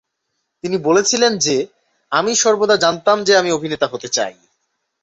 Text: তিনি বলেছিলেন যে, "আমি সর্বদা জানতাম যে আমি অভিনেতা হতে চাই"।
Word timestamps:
তিনি 0.63 0.77
বলেছিলেন 0.77 1.37
যে, 1.37 1.55
"আমি 2.11 2.35
সর্বদা 2.35 2.75
জানতাম 2.77 3.23
যে 3.23 3.33
আমি 3.37 3.49
অভিনেতা 3.51 3.87
হতে 3.87 4.07
চাই"। 4.07 4.33